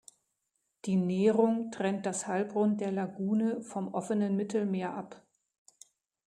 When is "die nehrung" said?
0.85-1.69